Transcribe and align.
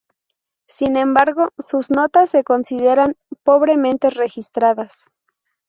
Sin 0.67 0.97
embargo, 0.97 1.51
sus 1.59 1.91
notas 1.91 2.31
se 2.31 2.43
consideran 2.43 3.15
"pobremente 3.43 4.09
registradas". 4.09 5.05